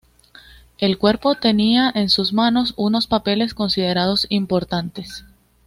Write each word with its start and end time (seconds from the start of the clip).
El 0.79 0.97
cuerpo 0.97 1.35
tenía 1.35 1.91
en 1.93 2.09
sus 2.09 2.33
manos 2.33 2.73
unos 2.75 3.05
papeles 3.05 3.53
considerados 3.53 4.25
importantes. 4.31 5.25